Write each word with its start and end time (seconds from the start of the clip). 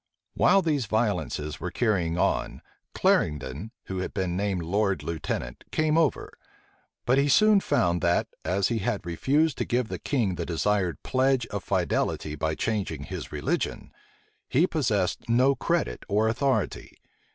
While 0.33 0.63
these 0.63 0.87
violences 0.87 1.59
were 1.59 1.69
carrying 1.69 2.17
on, 2.17 2.63
Clarendon, 2.95 3.69
who 3.83 3.99
had 3.99 4.15
been 4.15 4.35
named 4.35 4.63
lord 4.63 5.03
lieutenant, 5.03 5.63
came 5.71 5.95
over; 5.95 6.33
but 7.05 7.19
he 7.19 7.29
soon 7.29 7.59
found, 7.59 8.01
that, 8.01 8.25
as 8.43 8.69
he 8.69 8.79
had 8.79 9.05
refused 9.05 9.59
to 9.59 9.63
give 9.63 9.89
the 9.89 9.99
king 9.99 10.33
the 10.37 10.43
desired 10.47 11.03
pledge 11.03 11.45
of 11.51 11.63
fidelity 11.63 12.33
by 12.33 12.55
changing 12.55 13.03
his 13.03 13.31
religion, 13.31 13.91
he 14.49 14.65
possessed 14.65 15.29
no 15.29 15.53
credit 15.53 16.01
or 16.09 16.27
authority. 16.27 16.97